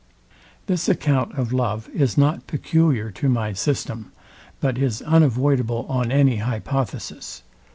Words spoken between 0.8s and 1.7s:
account of